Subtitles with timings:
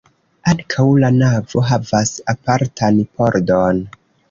[0.51, 3.87] Ankaŭ la navo havas apartan pordon.